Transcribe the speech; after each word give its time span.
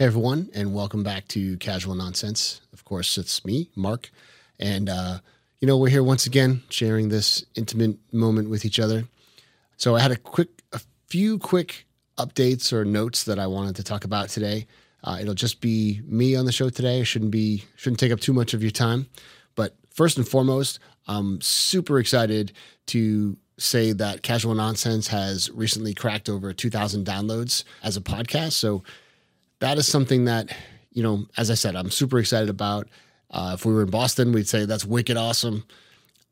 Hey, 0.00 0.06
everyone, 0.06 0.48
and 0.54 0.72
welcome 0.72 1.02
back 1.02 1.28
to 1.28 1.58
Casual 1.58 1.94
Nonsense. 1.94 2.62
Of 2.72 2.86
course, 2.86 3.18
it's 3.18 3.44
me, 3.44 3.68
Mark. 3.76 4.10
And, 4.58 4.88
uh, 4.88 5.18
you 5.58 5.68
know, 5.68 5.76
we're 5.76 5.90
here 5.90 6.02
once 6.02 6.24
again 6.24 6.62
sharing 6.70 7.10
this 7.10 7.44
intimate 7.54 7.98
moment 8.10 8.48
with 8.48 8.64
each 8.64 8.80
other. 8.80 9.04
So 9.76 9.96
I 9.96 10.00
had 10.00 10.10
a 10.10 10.16
quick, 10.16 10.48
a 10.72 10.80
few 11.08 11.38
quick 11.38 11.86
updates 12.16 12.72
or 12.72 12.86
notes 12.86 13.24
that 13.24 13.38
I 13.38 13.46
wanted 13.46 13.76
to 13.76 13.84
talk 13.84 14.06
about 14.06 14.30
today. 14.30 14.66
Uh, 15.04 15.18
it'll 15.20 15.34
just 15.34 15.60
be 15.60 16.00
me 16.06 16.34
on 16.34 16.46
the 16.46 16.52
show 16.52 16.70
today. 16.70 17.04
Shouldn't 17.04 17.30
be, 17.30 17.64
shouldn't 17.76 18.00
take 18.00 18.10
up 18.10 18.20
too 18.20 18.32
much 18.32 18.54
of 18.54 18.62
your 18.62 18.70
time. 18.70 19.06
But 19.54 19.76
first 19.90 20.16
and 20.16 20.26
foremost, 20.26 20.78
I'm 21.08 21.42
super 21.42 21.98
excited 21.98 22.52
to 22.86 23.36
say 23.58 23.92
that 23.92 24.22
Casual 24.22 24.54
Nonsense 24.54 25.08
has 25.08 25.50
recently 25.50 25.92
cracked 25.92 26.30
over 26.30 26.54
2,000 26.54 27.04
downloads 27.04 27.64
as 27.82 27.98
a 27.98 28.00
podcast. 28.00 28.52
So 28.52 28.82
that 29.60 29.78
is 29.78 29.86
something 29.86 30.24
that, 30.24 30.54
you 30.92 31.02
know, 31.02 31.26
as 31.36 31.50
I 31.50 31.54
said, 31.54 31.76
I'm 31.76 31.90
super 31.90 32.18
excited 32.18 32.48
about. 32.48 32.88
Uh, 33.30 33.52
if 33.54 33.64
we 33.64 33.72
were 33.72 33.82
in 33.82 33.90
Boston, 33.90 34.32
we'd 34.32 34.48
say 34.48 34.64
that's 34.64 34.84
wicked 34.84 35.16
awesome. 35.16 35.64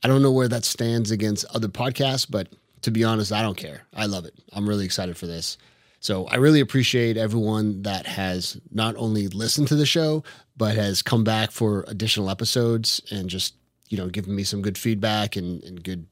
I 0.02 0.08
don't 0.08 0.22
know 0.22 0.32
where 0.32 0.48
that 0.48 0.64
stands 0.64 1.10
against 1.10 1.44
other 1.54 1.68
podcasts, 1.68 2.26
but 2.28 2.48
to 2.82 2.90
be 2.90 3.04
honest, 3.04 3.32
I 3.32 3.42
don't 3.42 3.56
care. 3.56 3.82
I 3.94 4.06
love 4.06 4.24
it. 4.24 4.34
I'm 4.52 4.68
really 4.68 4.84
excited 4.84 5.16
for 5.16 5.26
this. 5.26 5.58
So 6.00 6.26
I 6.26 6.36
really 6.36 6.60
appreciate 6.60 7.16
everyone 7.16 7.82
that 7.82 8.06
has 8.06 8.60
not 8.70 8.94
only 8.96 9.28
listened 9.28 9.68
to 9.68 9.74
the 9.74 9.86
show, 9.86 10.22
but 10.56 10.76
has 10.76 11.02
come 11.02 11.24
back 11.24 11.50
for 11.50 11.84
additional 11.88 12.30
episodes 12.30 13.02
and 13.10 13.28
just, 13.28 13.54
you 13.88 13.98
know, 13.98 14.08
given 14.08 14.34
me 14.34 14.44
some 14.44 14.62
good 14.62 14.78
feedback 14.78 15.34
and, 15.34 15.62
and 15.64 15.82
good 15.82 16.06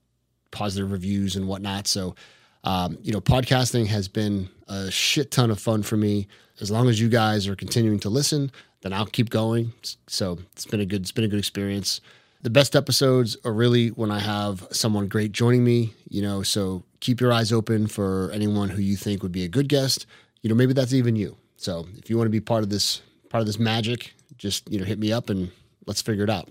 positive 0.50 0.90
reviews 0.90 1.36
and 1.36 1.46
whatnot. 1.46 1.86
So, 1.86 2.16
um, 2.66 2.98
you 3.02 3.12
know, 3.12 3.20
podcasting 3.20 3.86
has 3.86 4.08
been 4.08 4.50
a 4.68 4.90
shit 4.90 5.30
ton 5.30 5.50
of 5.50 5.60
fun 5.60 5.82
for 5.84 5.96
me 5.96 6.26
as 6.60 6.70
long 6.70 6.88
as 6.88 7.00
you 7.00 7.08
guys 7.08 7.46
are 7.46 7.54
continuing 7.54 8.00
to 8.00 8.10
listen, 8.10 8.50
then 8.82 8.92
I'll 8.92 9.06
keep 9.06 9.30
going. 9.30 9.72
So 10.08 10.38
it's 10.52 10.66
been 10.66 10.80
a 10.80 10.86
good 10.86 11.02
it's 11.02 11.12
been 11.12 11.24
a 11.24 11.28
good 11.28 11.38
experience. 11.38 12.00
The 12.42 12.50
best 12.50 12.74
episodes 12.74 13.36
are 13.44 13.52
really 13.52 13.88
when 13.88 14.10
I 14.10 14.18
have 14.18 14.66
someone 14.72 15.06
great 15.06 15.32
joining 15.32 15.64
me, 15.64 15.94
you 16.08 16.22
know, 16.22 16.42
so 16.42 16.82
keep 17.00 17.20
your 17.20 17.32
eyes 17.32 17.52
open 17.52 17.86
for 17.86 18.30
anyone 18.32 18.68
who 18.68 18.82
you 18.82 18.96
think 18.96 19.22
would 19.22 19.32
be 19.32 19.44
a 19.44 19.48
good 19.48 19.68
guest. 19.68 20.06
You 20.42 20.50
know, 20.50 20.56
maybe 20.56 20.72
that's 20.72 20.92
even 20.92 21.16
you. 21.16 21.36
So 21.56 21.86
if 21.96 22.10
you 22.10 22.16
want 22.16 22.26
to 22.26 22.32
be 22.32 22.40
part 22.40 22.62
of 22.64 22.70
this 22.70 23.00
part 23.30 23.40
of 23.40 23.46
this 23.46 23.60
magic, 23.60 24.12
just, 24.38 24.70
you 24.70 24.78
know, 24.80 24.84
hit 24.84 24.98
me 24.98 25.12
up 25.12 25.30
and 25.30 25.50
let's 25.86 26.02
figure 26.02 26.24
it 26.24 26.30
out. 26.30 26.48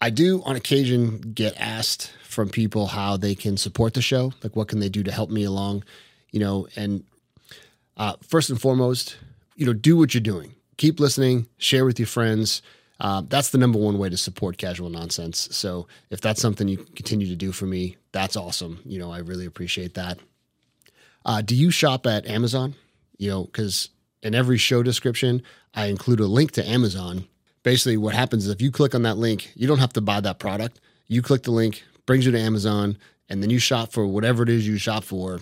I 0.00 0.10
do 0.10 0.42
on 0.44 0.56
occasion 0.56 1.18
get 1.34 1.54
asked 1.58 2.12
from 2.22 2.48
people 2.48 2.86
how 2.86 3.16
they 3.16 3.34
can 3.34 3.56
support 3.56 3.94
the 3.94 4.02
show, 4.02 4.32
like 4.42 4.54
what 4.54 4.68
can 4.68 4.80
they 4.80 4.88
do 4.88 5.02
to 5.02 5.10
help 5.10 5.30
me 5.30 5.44
along, 5.44 5.84
you 6.30 6.40
know, 6.40 6.68
and 6.76 7.04
uh, 7.96 8.14
first 8.22 8.50
and 8.50 8.60
foremost, 8.60 9.16
you 9.56 9.66
know, 9.66 9.72
do 9.72 9.96
what 9.96 10.14
you're 10.14 10.20
doing. 10.20 10.54
Keep 10.76 11.00
listening, 11.00 11.48
share 11.58 11.84
with 11.84 11.98
your 11.98 12.06
friends. 12.06 12.62
Uh, 13.00 13.22
that's 13.28 13.50
the 13.50 13.58
number 13.58 13.78
one 13.78 13.98
way 13.98 14.08
to 14.08 14.16
support 14.16 14.56
casual 14.56 14.90
nonsense. 14.90 15.48
So 15.50 15.88
if 16.10 16.20
that's 16.20 16.40
something 16.40 16.68
you 16.68 16.78
continue 16.94 17.26
to 17.26 17.36
do 17.36 17.50
for 17.50 17.66
me, 17.66 17.96
that's 18.12 18.36
awesome. 18.36 18.80
You 18.84 18.98
know, 18.98 19.10
I 19.10 19.18
really 19.18 19.46
appreciate 19.46 19.94
that. 19.94 20.18
Uh, 21.24 21.42
do 21.42 21.56
you 21.56 21.70
shop 21.70 22.06
at 22.06 22.26
Amazon? 22.26 22.74
You 23.18 23.30
know, 23.30 23.44
because 23.44 23.90
in 24.22 24.34
every 24.34 24.58
show 24.58 24.82
description, 24.82 25.42
I 25.74 25.86
include 25.86 26.20
a 26.20 26.26
link 26.26 26.52
to 26.52 26.68
Amazon. 26.68 27.26
Basically, 27.68 27.98
what 27.98 28.14
happens 28.14 28.46
is 28.46 28.50
if 28.50 28.62
you 28.62 28.70
click 28.70 28.94
on 28.94 29.02
that 29.02 29.18
link, 29.18 29.52
you 29.54 29.68
don't 29.68 29.76
have 29.76 29.92
to 29.92 30.00
buy 30.00 30.20
that 30.22 30.38
product. 30.38 30.80
You 31.06 31.20
click 31.20 31.42
the 31.42 31.50
link, 31.50 31.84
brings 32.06 32.24
you 32.24 32.32
to 32.32 32.40
Amazon, 32.40 32.96
and 33.28 33.42
then 33.42 33.50
you 33.50 33.58
shop 33.58 33.92
for 33.92 34.06
whatever 34.06 34.42
it 34.42 34.48
is 34.48 34.66
you 34.66 34.78
shop 34.78 35.04
for. 35.04 35.40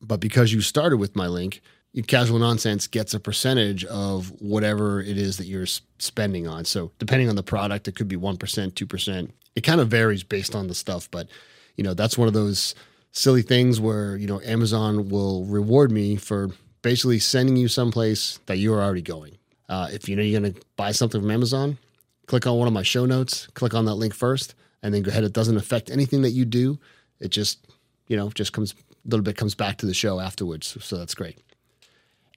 But 0.00 0.20
because 0.20 0.54
you 0.54 0.62
started 0.62 0.96
with 0.96 1.14
my 1.14 1.26
link, 1.26 1.60
casual 2.06 2.38
nonsense 2.38 2.86
gets 2.86 3.12
a 3.12 3.20
percentage 3.20 3.84
of 3.84 4.32
whatever 4.40 5.02
it 5.02 5.18
is 5.18 5.36
that 5.36 5.48
you're 5.48 5.66
spending 5.98 6.48
on. 6.48 6.64
So 6.64 6.92
depending 6.98 7.28
on 7.28 7.36
the 7.36 7.42
product, 7.42 7.88
it 7.88 7.94
could 7.94 8.08
be 8.08 8.16
1%, 8.16 8.38
2%. 8.38 9.30
It 9.54 9.60
kind 9.60 9.82
of 9.82 9.88
varies 9.88 10.22
based 10.22 10.54
on 10.54 10.66
the 10.66 10.74
stuff, 10.74 11.10
but 11.10 11.28
you 11.76 11.84
know, 11.84 11.92
that's 11.92 12.16
one 12.16 12.26
of 12.26 12.32
those 12.32 12.74
silly 13.12 13.42
things 13.42 13.78
where, 13.78 14.16
you 14.16 14.26
know, 14.26 14.40
Amazon 14.46 15.10
will 15.10 15.44
reward 15.44 15.92
me 15.92 16.16
for 16.16 16.52
basically 16.80 17.18
sending 17.18 17.56
you 17.56 17.68
someplace 17.68 18.40
that 18.46 18.56
you 18.56 18.72
are 18.72 18.80
already 18.80 19.02
going. 19.02 19.36
Uh, 19.70 19.88
if 19.92 20.08
you 20.08 20.16
know 20.16 20.22
you're 20.22 20.40
going 20.40 20.52
to 20.52 20.60
buy 20.76 20.90
something 20.90 21.20
from 21.20 21.30
Amazon, 21.30 21.78
click 22.26 22.44
on 22.46 22.58
one 22.58 22.66
of 22.66 22.74
my 22.74 22.82
show 22.82 23.06
notes, 23.06 23.46
click 23.54 23.72
on 23.72 23.84
that 23.84 23.94
link 23.94 24.12
first, 24.12 24.56
and 24.82 24.92
then 24.92 25.02
go 25.02 25.10
ahead. 25.10 25.22
It 25.22 25.32
doesn't 25.32 25.56
affect 25.56 25.90
anything 25.90 26.22
that 26.22 26.30
you 26.30 26.44
do. 26.44 26.78
It 27.20 27.28
just, 27.28 27.66
you 28.08 28.16
know, 28.16 28.30
just 28.30 28.52
comes 28.52 28.72
a 28.72 29.08
little 29.08 29.22
bit 29.22 29.36
comes 29.36 29.54
back 29.54 29.78
to 29.78 29.86
the 29.86 29.94
show 29.94 30.18
afterwards. 30.18 30.76
So 30.84 30.96
that's 30.96 31.14
great. 31.14 31.38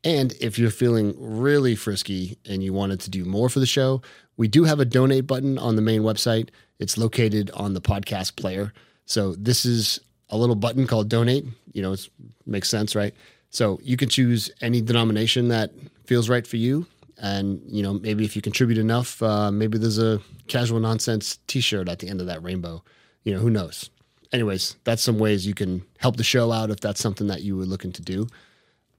And 0.03 0.33
if 0.39 0.59
you're 0.59 0.69
feeling 0.69 1.15
really 1.17 1.75
frisky 1.75 2.37
and 2.47 2.63
you 2.63 2.71
wanted 2.71 2.99
to 3.01 3.09
do 3.09 3.25
more 3.25 3.49
for 3.49 3.59
the 3.59 3.65
show, 3.65 4.01
we 4.37 4.47
do 4.47 4.65
have 4.65 4.79
a 4.79 4.85
donate 4.85 5.25
button 5.25 5.57
on 5.57 5.75
the 5.75 5.81
main 5.81 6.01
website. 6.01 6.49
It's 6.77 6.97
located 6.97 7.49
on 7.51 7.73
the 7.73 7.81
podcast 7.81 8.35
player. 8.35 8.73
So 9.05 9.33
this 9.35 9.65
is 9.65 9.99
a 10.29 10.37
little 10.37 10.55
button 10.55 10.85
called 10.85 11.09
donate. 11.09 11.45
You 11.71 11.81
know, 11.81 11.93
it 11.93 12.07
makes 12.45 12.69
sense, 12.69 12.95
right? 12.95 13.15
So 13.49 13.79
you 13.81 13.97
can 13.97 14.09
choose 14.09 14.51
any 14.61 14.81
denomination 14.81 15.47
that 15.47 15.71
feels 16.05 16.29
right 16.29 16.45
for 16.45 16.57
you. 16.57 16.85
And, 17.21 17.61
you 17.67 17.83
know, 17.83 17.93
maybe 17.93 18.25
if 18.25 18.35
you 18.35 18.41
contribute 18.41 18.77
enough, 18.77 19.21
uh, 19.21 19.51
maybe 19.51 19.77
there's 19.77 19.99
a 19.99 20.19
casual 20.47 20.79
nonsense 20.79 21.39
t 21.47 21.61
shirt 21.61 21.87
at 21.87 21.99
the 21.99 22.09
end 22.09 22.21
of 22.21 22.27
that 22.27 22.43
rainbow. 22.43 22.83
You 23.23 23.33
know, 23.33 23.39
who 23.39 23.49
knows? 23.49 23.89
Anyways, 24.31 24.75
that's 24.83 25.01
some 25.01 25.19
ways 25.19 25.45
you 25.45 25.53
can 25.53 25.85
help 25.99 26.17
the 26.17 26.23
show 26.23 26.51
out 26.51 26.71
if 26.71 26.79
that's 26.79 26.99
something 26.99 27.27
that 27.27 27.43
you 27.43 27.55
were 27.55 27.65
looking 27.65 27.91
to 27.93 28.01
do 28.01 28.27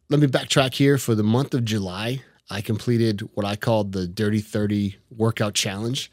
let 0.08 0.20
me 0.20 0.26
backtrack 0.26 0.74
here. 0.74 0.98
For 0.98 1.14
the 1.14 1.22
month 1.22 1.54
of 1.54 1.64
July, 1.64 2.22
I 2.50 2.60
completed 2.60 3.22
what 3.34 3.46
I 3.46 3.56
called 3.56 3.92
the 3.92 4.06
Dirty 4.06 4.40
30 4.40 4.96
Workout 5.16 5.54
Challenge. 5.54 6.10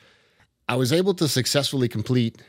I 0.67 0.75
was 0.75 0.93
able 0.93 1.13
to 1.15 1.27
successfully 1.27 1.87
complete 1.87 2.41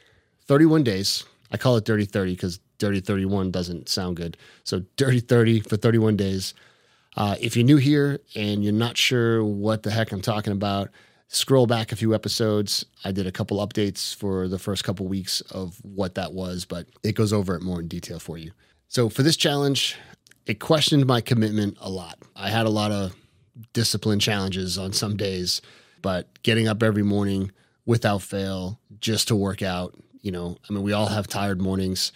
31 0.46 0.84
days. 0.84 1.24
I 1.50 1.56
call 1.56 1.76
it 1.76 1.84
Dirty 1.84 2.04
30 2.04 2.32
because 2.34 2.60
Dirty 2.78 3.00
31 3.00 3.50
doesn't 3.50 3.88
sound 3.88 4.16
good. 4.16 4.36
So, 4.64 4.82
Dirty 4.96 5.20
30 5.20 5.60
for 5.60 5.76
31 5.76 6.16
days. 6.16 6.54
Uh, 7.16 7.36
if 7.40 7.56
you're 7.56 7.64
new 7.64 7.76
here 7.76 8.20
and 8.34 8.64
you're 8.64 8.72
not 8.72 8.96
sure 8.96 9.44
what 9.44 9.82
the 9.82 9.90
heck 9.90 10.12
I'm 10.12 10.22
talking 10.22 10.52
about, 10.52 10.90
scroll 11.28 11.66
back 11.66 11.92
a 11.92 11.96
few 11.96 12.14
episodes. 12.14 12.84
I 13.04 13.12
did 13.12 13.26
a 13.26 13.32
couple 13.32 13.66
updates 13.66 14.14
for 14.14 14.48
the 14.48 14.58
first 14.58 14.84
couple 14.84 15.06
weeks 15.06 15.40
of 15.42 15.76
what 15.82 16.14
that 16.14 16.32
was, 16.32 16.64
but 16.64 16.86
it 17.02 17.14
goes 17.14 17.32
over 17.32 17.54
it 17.54 17.62
more 17.62 17.80
in 17.80 17.88
detail 17.88 18.18
for 18.18 18.38
you. 18.38 18.52
So, 18.88 19.08
for 19.08 19.22
this 19.22 19.36
challenge, 19.36 19.96
it 20.46 20.60
questioned 20.60 21.06
my 21.06 21.20
commitment 21.20 21.78
a 21.80 21.88
lot. 21.88 22.18
I 22.36 22.50
had 22.50 22.66
a 22.66 22.70
lot 22.70 22.92
of 22.92 23.14
discipline 23.72 24.18
challenges 24.18 24.78
on 24.78 24.92
some 24.92 25.16
days, 25.16 25.62
but 26.02 26.42
getting 26.42 26.68
up 26.68 26.82
every 26.82 27.02
morning 27.02 27.50
without 27.86 28.22
fail 28.22 28.78
just 29.00 29.28
to 29.28 29.36
work 29.36 29.62
out, 29.62 29.94
you 30.20 30.30
know, 30.30 30.56
I 30.68 30.72
mean, 30.72 30.82
we 30.82 30.92
all 30.92 31.06
have 31.06 31.26
tired 31.26 31.60
mornings, 31.60 32.12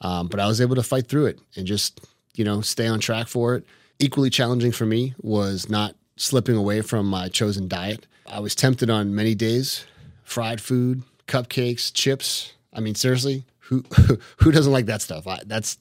um, 0.00 0.28
but 0.28 0.40
I 0.40 0.46
was 0.46 0.60
able 0.60 0.76
to 0.76 0.82
fight 0.82 1.08
through 1.08 1.26
it 1.26 1.40
and 1.56 1.66
just, 1.66 2.00
you 2.34 2.44
know, 2.44 2.60
stay 2.60 2.86
on 2.86 3.00
track 3.00 3.28
for 3.28 3.54
it. 3.56 3.64
Equally 3.98 4.30
challenging 4.30 4.72
for 4.72 4.86
me 4.86 5.14
was 5.20 5.68
not 5.68 5.94
slipping 6.16 6.56
away 6.56 6.82
from 6.82 7.06
my 7.06 7.28
chosen 7.28 7.68
diet. 7.68 8.06
I 8.26 8.40
was 8.40 8.54
tempted 8.54 8.90
on 8.90 9.14
many 9.14 9.34
days 9.34 9.84
fried 10.24 10.60
food, 10.60 11.02
cupcakes, 11.26 11.92
chips. 11.92 12.52
I 12.72 12.80
mean, 12.80 12.94
seriously, 12.94 13.44
who 13.58 13.84
who 14.38 14.52
doesn't 14.52 14.72
like 14.72 14.86
that 14.86 15.02
stuff? 15.02 15.26
I, 15.26 15.40
that's 15.46 15.78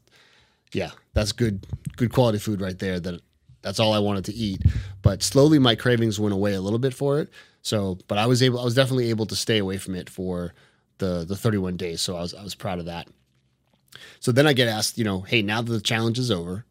yeah, 0.73 0.91
that's 1.13 1.31
good 1.31 1.65
good 1.95 2.11
quality 2.11 2.39
food 2.39 2.61
right 2.61 2.77
there. 2.77 2.99
That 2.99 3.21
that's 3.61 3.79
all 3.79 3.93
I 3.93 3.99
wanted 3.99 4.25
to 4.25 4.33
eat. 4.33 4.61
But 5.01 5.21
slowly 5.23 5.59
my 5.59 5.75
cravings 5.75 6.19
went 6.19 6.33
away 6.33 6.53
a 6.53 6.61
little 6.61 6.79
bit 6.79 6.93
for 6.93 7.19
it. 7.19 7.29
So, 7.61 7.97
but 8.07 8.17
I 8.17 8.25
was 8.25 8.41
able, 8.41 8.61
I 8.61 8.63
was 8.63 8.75
definitely 8.75 9.09
able 9.09 9.25
to 9.25 9.35
stay 9.35 9.57
away 9.57 9.77
from 9.77 9.95
it 9.95 10.09
for 10.09 10.53
the 10.99 11.25
the 11.27 11.35
31 11.35 11.77
days. 11.77 12.01
So 12.01 12.15
I 12.15 12.21
was 12.21 12.33
I 12.33 12.43
was 12.43 12.55
proud 12.55 12.79
of 12.79 12.85
that. 12.85 13.07
So 14.19 14.31
then 14.31 14.47
I 14.47 14.53
get 14.53 14.67
asked, 14.67 14.97
you 14.97 15.03
know, 15.03 15.21
hey, 15.21 15.41
now 15.41 15.61
that 15.61 15.71
the 15.71 15.81
challenge 15.81 16.19
is 16.19 16.31
over, 16.31 16.65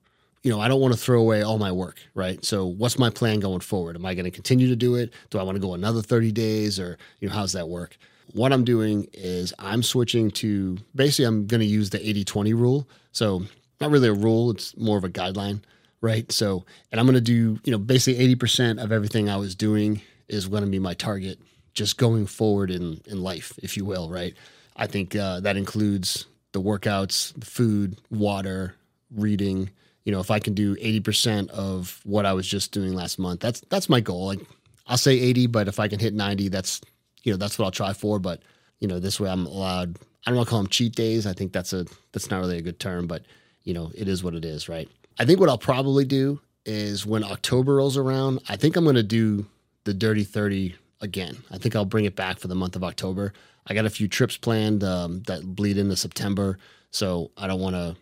you 0.46 0.52
know, 0.52 0.60
I 0.60 0.68
don't 0.68 0.80
want 0.80 0.94
to 0.94 1.00
throw 1.00 1.20
away 1.20 1.42
all 1.42 1.58
my 1.58 1.72
work, 1.72 1.98
right? 2.14 2.42
So 2.44 2.66
what's 2.66 3.00
my 3.00 3.10
plan 3.10 3.40
going 3.40 3.58
forward? 3.58 3.96
Am 3.96 4.06
I 4.06 4.14
going 4.14 4.26
to 4.26 4.30
continue 4.30 4.68
to 4.68 4.76
do 4.76 4.94
it? 4.94 5.12
Do 5.30 5.40
I 5.40 5.42
want 5.42 5.56
to 5.56 5.60
go 5.60 5.74
another 5.74 6.02
30 6.02 6.30
days 6.30 6.78
or, 6.78 6.98
you 7.18 7.26
know, 7.26 7.34
how's 7.34 7.52
that 7.54 7.68
work? 7.68 7.96
What 8.32 8.52
I'm 8.52 8.62
doing 8.62 9.08
is 9.12 9.52
I'm 9.58 9.82
switching 9.82 10.30
to 10.32 10.78
basically 10.94 11.24
I'm 11.24 11.48
going 11.48 11.62
to 11.62 11.66
use 11.66 11.90
the 11.90 11.98
80-20 11.98 12.54
rule. 12.54 12.88
So 13.10 13.42
not 13.80 13.90
really 13.90 14.06
a 14.06 14.12
rule, 14.12 14.52
it's 14.52 14.76
more 14.76 14.96
of 14.96 15.02
a 15.02 15.08
guideline, 15.08 15.62
right? 16.00 16.30
So, 16.30 16.64
and 16.92 17.00
I'm 17.00 17.06
going 17.06 17.14
to 17.16 17.20
do, 17.20 17.58
you 17.64 17.72
know, 17.72 17.78
basically 17.78 18.36
80% 18.36 18.80
of 18.80 18.92
everything 18.92 19.28
I 19.28 19.38
was 19.38 19.56
doing 19.56 20.00
is 20.28 20.46
going 20.46 20.62
to 20.62 20.70
be 20.70 20.78
my 20.78 20.94
target 20.94 21.40
just 21.74 21.98
going 21.98 22.24
forward 22.24 22.70
in, 22.70 23.00
in 23.06 23.20
life, 23.20 23.52
if 23.64 23.76
you 23.76 23.84
will, 23.84 24.08
right? 24.10 24.34
I 24.76 24.86
think 24.86 25.16
uh, 25.16 25.40
that 25.40 25.56
includes 25.56 26.26
the 26.52 26.62
workouts, 26.62 27.34
the 27.34 27.46
food, 27.46 27.98
water, 28.12 28.76
reading. 29.10 29.70
You 30.06 30.12
know, 30.12 30.20
if 30.20 30.30
I 30.30 30.38
can 30.38 30.54
do 30.54 30.74
80% 30.76 31.50
of 31.50 32.00
what 32.04 32.24
I 32.24 32.32
was 32.32 32.46
just 32.48 32.72
doing 32.72 32.94
last 32.94 33.18
month, 33.18 33.40
that's 33.40 33.60
that's 33.68 33.90
my 33.90 34.00
goal. 34.00 34.28
Like 34.28 34.40
I'll 34.86 34.96
say 34.96 35.20
80, 35.20 35.48
but 35.48 35.68
if 35.68 35.78
I 35.78 35.88
can 35.88 35.98
hit 35.98 36.14
90, 36.14 36.48
that's 36.48 36.80
you 37.24 37.32
know, 37.32 37.36
that's 37.36 37.58
what 37.58 37.66
I'll 37.66 37.72
try 37.72 37.92
for. 37.92 38.18
But, 38.18 38.40
you 38.78 38.88
know, 38.88 38.98
this 39.00 39.20
way 39.20 39.28
I'm 39.28 39.44
allowed 39.46 39.98
I 40.26 40.30
don't 40.30 40.38
want 40.38 40.48
to 40.48 40.50
call 40.50 40.62
them 40.62 40.68
cheat 40.68 40.94
days. 40.96 41.26
I 41.26 41.32
think 41.32 41.52
that's 41.52 41.72
a 41.72 41.86
that's 42.12 42.30
not 42.30 42.40
really 42.40 42.58
a 42.58 42.62
good 42.62 42.80
term, 42.80 43.06
but 43.06 43.22
you 43.62 43.74
know, 43.74 43.90
it 43.94 44.08
is 44.08 44.24
what 44.24 44.34
it 44.34 44.44
is, 44.44 44.68
right? 44.68 44.88
I 45.18 45.24
think 45.24 45.40
what 45.40 45.48
I'll 45.48 45.58
probably 45.58 46.04
do 46.04 46.40
is 46.64 47.06
when 47.06 47.22
October 47.22 47.76
rolls 47.76 47.96
around, 47.96 48.40
I 48.48 48.56
think 48.56 48.76
I'm 48.76 48.84
going 48.84 48.96
to 48.96 49.02
do 49.02 49.46
the 49.84 49.94
Dirty 49.94 50.24
30 50.24 50.74
again. 51.00 51.36
I 51.50 51.58
think 51.58 51.76
I'll 51.76 51.84
bring 51.84 52.04
it 52.04 52.16
back 52.16 52.38
for 52.38 52.48
the 52.48 52.54
month 52.54 52.74
of 52.74 52.82
October. 52.82 53.32
I 53.66 53.74
got 53.74 53.86
a 53.86 53.90
few 53.90 54.08
trips 54.08 54.36
planned 54.36 54.82
um, 54.82 55.22
that 55.22 55.42
bleed 55.44 55.78
into 55.78 55.96
September, 55.96 56.58
so 56.90 57.30
I 57.36 57.46
don't 57.46 57.60
want 57.60 57.74
to 57.76 57.96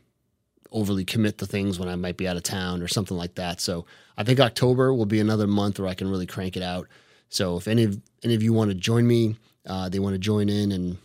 overly 0.75 1.05
commit 1.05 1.39
to 1.39 1.47
things 1.47 1.79
when 1.79 1.89
I 1.89 1.97
might 1.97 2.19
be 2.19 2.29
out 2.29 2.37
of 2.37 2.43
town 2.43 2.83
or 2.83 2.89
something 2.89 3.17
like 3.17 3.37
that. 3.37 3.61
So 3.61 3.87
I 4.19 4.25
think 4.25 4.41
October 4.41 4.93
will 4.93 5.07
be 5.07 5.21
another 5.21 5.47
month 5.47 5.79
where 5.79 5.89
I 5.89 5.95
can 5.95 6.11
really 6.11 6.27
crank 6.27 6.57
it 6.57 6.63
out. 6.63 6.89
So 7.31 7.57
if 7.57 7.67
any 7.67 7.85
of 7.85 7.99
any 8.23 8.35
of 8.35 8.43
you 8.43 8.53
want 8.53 8.71
to 8.71 8.75
join 8.75 9.07
me, 9.07 9.37
uh, 9.67 9.89
they 9.89 9.99
want 9.99 10.15
to 10.15 10.19
join 10.19 10.49
in, 10.49 10.73
and 10.73 10.99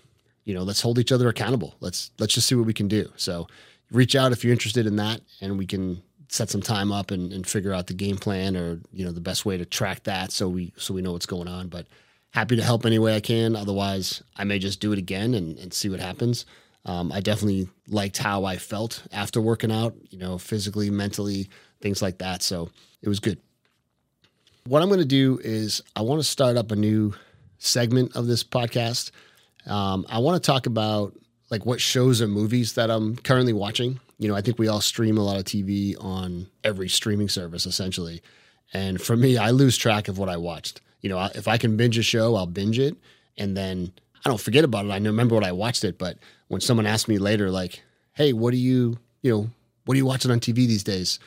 you 0.43 0.53
know, 0.53 0.63
let's 0.63 0.81
hold 0.81 0.99
each 0.99 1.11
other 1.11 1.29
accountable. 1.29 1.75
Let's 1.79 2.11
let's 2.19 2.33
just 2.33 2.47
see 2.47 2.55
what 2.55 2.65
we 2.65 2.73
can 2.73 2.87
do. 2.87 3.11
So 3.15 3.47
reach 3.91 4.15
out 4.15 4.31
if 4.31 4.43
you're 4.43 4.53
interested 4.53 4.85
in 4.85 4.97
that, 4.97 5.21
and 5.41 5.57
we 5.57 5.65
can 5.65 6.01
set 6.27 6.49
some 6.49 6.61
time 6.61 6.91
up 6.91 7.09
and, 7.09 7.33
and 7.33 7.47
figure 7.47 7.73
out 7.73 7.87
the 7.87 7.93
game 7.93 8.17
plan 8.17 8.55
or 8.55 8.79
you 8.91 9.05
know 9.05 9.11
the 9.11 9.21
best 9.21 9.45
way 9.45 9.57
to 9.57 9.65
track 9.65 10.03
that 10.03 10.31
so 10.31 10.47
we 10.47 10.71
so 10.77 10.93
we 10.93 11.01
know 11.01 11.13
what's 11.13 11.25
going 11.25 11.47
on. 11.47 11.67
But 11.67 11.87
happy 12.31 12.55
to 12.55 12.63
help 12.63 12.85
any 12.85 12.99
way 12.99 13.15
I 13.15 13.19
can. 13.19 13.55
Otherwise, 13.55 14.21
I 14.35 14.43
may 14.43 14.59
just 14.59 14.79
do 14.79 14.91
it 14.91 14.99
again 14.99 15.33
and, 15.33 15.57
and 15.57 15.73
see 15.73 15.89
what 15.89 15.99
happens. 15.99 16.45
Um, 16.89 17.11
I 17.11 17.19
definitely 17.19 17.69
liked 17.87 18.17
how 18.17 18.45
I 18.45 18.57
felt 18.57 19.03
after 19.11 19.39
working 19.39 19.71
out, 19.71 19.93
you 20.09 20.17
know, 20.17 20.39
physically, 20.39 20.89
mentally, 20.89 21.47
things 21.81 22.01
like 22.01 22.17
that. 22.17 22.41
So 22.41 22.71
it 23.03 23.07
was 23.07 23.19
good. 23.19 23.37
What 24.65 24.81
I'm 24.81 24.87
going 24.87 24.99
to 24.99 25.05
do 25.05 25.39
is 25.43 25.83
I 25.95 26.01
want 26.01 26.19
to 26.19 26.27
start 26.27 26.57
up 26.57 26.71
a 26.71 26.75
new 26.75 27.13
segment 27.59 28.15
of 28.15 28.25
this 28.25 28.43
podcast. 28.43 29.11
Um, 29.67 30.03
I 30.09 30.17
want 30.17 30.41
to 30.41 30.47
talk 30.47 30.65
about 30.65 31.13
like 31.51 31.63
what 31.63 31.79
shows 31.79 32.23
or 32.23 32.27
movies 32.27 32.73
that 32.73 32.89
I'm 32.89 33.17
currently 33.17 33.53
watching. 33.53 33.99
You 34.17 34.27
know, 34.27 34.35
I 34.35 34.41
think 34.41 34.57
we 34.57 34.67
all 34.67 34.81
stream 34.81 35.19
a 35.19 35.23
lot 35.23 35.37
of 35.37 35.43
TV 35.43 35.95
on 36.03 36.47
every 36.63 36.89
streaming 36.89 37.29
service 37.29 37.67
essentially. 37.67 38.23
And 38.73 38.99
for 38.99 39.15
me, 39.15 39.37
I 39.37 39.51
lose 39.51 39.77
track 39.77 40.07
of 40.07 40.17
what 40.17 40.27
I 40.27 40.37
watched. 40.37 40.81
You 41.01 41.09
know, 41.09 41.29
if 41.35 41.47
I 41.47 41.59
can 41.59 41.77
binge 41.77 41.99
a 41.99 42.03
show, 42.03 42.35
I'll 42.35 42.47
binge 42.47 42.79
it 42.79 42.97
and 43.37 43.55
then 43.55 43.93
I 44.25 44.29
don't 44.29 44.39
forget 44.39 44.63
about 44.63 44.85
it. 44.85 44.91
I 44.91 44.97
remember 44.97 45.35
when 45.35 45.43
I 45.43 45.51
watched 45.51 45.83
it, 45.83 45.97
but 45.97 46.17
when 46.47 46.61
someone 46.61 46.85
asks 46.85 47.07
me 47.07 47.17
later 47.17 47.49
like, 47.49 47.83
"Hey, 48.13 48.33
what 48.33 48.51
do 48.51 48.57
you, 48.57 48.97
you 49.21 49.31
know, 49.31 49.49
what 49.85 49.95
are 49.95 49.97
you 49.97 50.05
watching 50.05 50.31
on 50.31 50.39
TV 50.39 50.67
these 50.67 50.83
days?" 50.83 51.19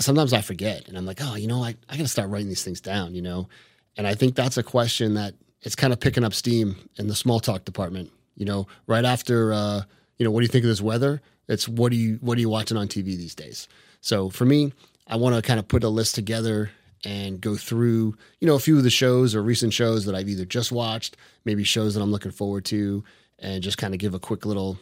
Sometimes 0.00 0.32
I 0.32 0.40
forget 0.40 0.88
and 0.88 0.98
I'm 0.98 1.06
like, 1.06 1.20
"Oh, 1.22 1.36
you 1.36 1.46
know, 1.46 1.62
I 1.62 1.76
I 1.88 1.96
got 1.96 2.02
to 2.02 2.08
start 2.08 2.30
writing 2.30 2.48
these 2.48 2.64
things 2.64 2.80
down, 2.80 3.14
you 3.14 3.22
know." 3.22 3.48
And 3.96 4.06
I 4.06 4.14
think 4.14 4.34
that's 4.34 4.56
a 4.56 4.62
question 4.62 5.14
that 5.14 5.34
it's 5.62 5.76
kind 5.76 5.92
of 5.92 6.00
picking 6.00 6.24
up 6.24 6.34
steam 6.34 6.76
in 6.96 7.08
the 7.08 7.14
small 7.14 7.40
talk 7.40 7.64
department. 7.64 8.10
You 8.36 8.44
know, 8.44 8.66
right 8.86 9.04
after, 9.04 9.52
uh, 9.52 9.82
you 10.18 10.24
know, 10.24 10.30
what 10.30 10.40
do 10.40 10.44
you 10.44 10.48
think 10.48 10.64
of 10.64 10.68
this 10.68 10.80
weather? 10.80 11.22
It's 11.48 11.68
what 11.68 11.90
do 11.92 11.96
you 11.96 12.18
what 12.20 12.36
are 12.38 12.40
you 12.40 12.48
watching 12.48 12.76
on 12.76 12.88
TV 12.88 13.16
these 13.16 13.34
days? 13.34 13.68
So 14.00 14.28
for 14.28 14.44
me, 14.44 14.72
I 15.06 15.16
want 15.16 15.36
to 15.36 15.42
kind 15.42 15.60
of 15.60 15.68
put 15.68 15.84
a 15.84 15.88
list 15.88 16.14
together 16.14 16.70
and 17.04 17.40
go 17.40 17.56
through, 17.56 18.16
you 18.40 18.46
know, 18.46 18.54
a 18.54 18.60
few 18.60 18.76
of 18.76 18.82
the 18.82 18.90
shows 18.90 19.34
or 19.34 19.42
recent 19.42 19.72
shows 19.72 20.04
that 20.06 20.14
I've 20.14 20.28
either 20.28 20.44
just 20.44 20.72
watched, 20.72 21.16
maybe 21.44 21.64
shows 21.64 21.94
that 21.94 22.02
I'm 22.02 22.10
looking 22.10 22.30
forward 22.30 22.64
to, 22.66 23.04
and 23.38 23.62
just 23.62 23.78
kind 23.78 23.94
of 23.94 24.00
give 24.00 24.14
a 24.14 24.18
quick 24.18 24.46
little 24.46 24.78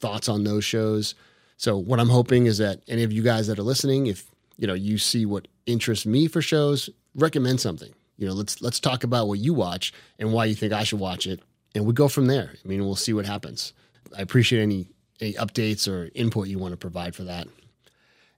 thoughts 0.00 0.28
on 0.28 0.44
those 0.44 0.64
shows. 0.64 1.14
So 1.56 1.76
what 1.76 2.00
I'm 2.00 2.08
hoping 2.08 2.46
is 2.46 2.58
that 2.58 2.80
any 2.88 3.02
of 3.02 3.12
you 3.12 3.22
guys 3.22 3.46
that 3.46 3.58
are 3.58 3.62
listening, 3.62 4.06
if 4.06 4.30
you 4.58 4.66
know 4.66 4.74
you 4.74 4.98
see 4.98 5.26
what 5.26 5.48
interests 5.66 6.06
me 6.06 6.28
for 6.28 6.42
shows, 6.42 6.88
recommend 7.14 7.60
something. 7.60 7.92
You 8.16 8.26
know, 8.26 8.34
let's 8.34 8.62
let's 8.62 8.80
talk 8.80 9.04
about 9.04 9.28
what 9.28 9.38
you 9.38 9.52
watch 9.54 9.92
and 10.18 10.32
why 10.32 10.46
you 10.46 10.54
think 10.54 10.72
I 10.72 10.84
should 10.84 11.00
watch 11.00 11.26
it, 11.26 11.40
and 11.74 11.84
we 11.86 11.92
go 11.92 12.08
from 12.08 12.26
there. 12.26 12.52
I 12.64 12.68
mean, 12.68 12.84
we'll 12.84 12.96
see 12.96 13.12
what 13.12 13.26
happens. 13.26 13.72
I 14.16 14.22
appreciate 14.22 14.62
any 14.62 14.88
any 15.20 15.34
updates 15.34 15.90
or 15.90 16.10
input 16.14 16.48
you 16.48 16.58
want 16.58 16.72
to 16.72 16.78
provide 16.78 17.14
for 17.14 17.24
that. 17.24 17.48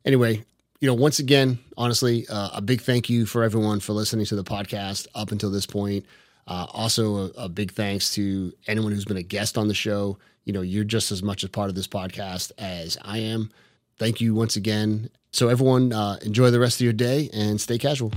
Anyway, 0.04 0.44
you 0.80 0.86
know, 0.86 0.94
once 0.94 1.18
again, 1.18 1.58
honestly, 1.76 2.26
uh, 2.28 2.50
a 2.54 2.60
big 2.60 2.80
thank 2.80 3.10
you 3.10 3.26
for 3.26 3.42
everyone 3.42 3.80
for 3.80 3.92
listening 3.92 4.26
to 4.26 4.36
the 4.36 4.44
podcast 4.44 5.06
up 5.14 5.32
until 5.32 5.50
this 5.50 5.66
point. 5.66 6.06
Uh, 6.46 6.66
also, 6.70 7.16
a, 7.16 7.44
a, 7.44 7.48
big 7.48 7.72
thanks 7.72 8.14
to 8.14 8.52
anyone 8.66 8.90
who's 8.90 9.04
been 9.04 9.18
a 9.18 9.22
guest 9.22 9.58
on 9.58 9.68
the 9.68 9.74
show. 9.74 10.18
You 10.44 10.52
know, 10.54 10.62
you're 10.62 10.84
just 10.84 11.12
as 11.12 11.22
much 11.22 11.44
a 11.44 11.48
part 11.48 11.68
of 11.68 11.74
this 11.74 11.86
podcast 11.86 12.52
as 12.56 12.96
I 13.02 13.18
am. 13.18 13.50
Thank 13.98 14.20
you 14.20 14.34
once 14.34 14.56
again. 14.56 15.10
So, 15.30 15.48
everyone, 15.48 15.92
uh, 15.92 16.18
enjoy 16.22 16.50
the 16.50 16.60
rest 16.60 16.80
of 16.80 16.84
your 16.84 16.94
day 16.94 17.28
and 17.34 17.60
stay 17.60 17.76
casual. 17.76 18.12